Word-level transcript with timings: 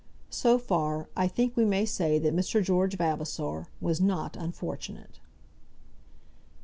So 0.31 0.57
far, 0.57 1.09
I 1.15 1.27
think 1.27 1.55
we 1.55 1.63
may 1.63 1.85
say 1.85 2.17
that 2.17 2.35
Mr. 2.35 2.63
George 2.63 2.97
Vavasor 2.97 3.67
was 3.79 4.01
not 4.01 4.35
unfortunate. 4.35 5.19